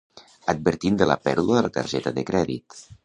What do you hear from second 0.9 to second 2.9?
de la pèrdua de la targeta de crèdit.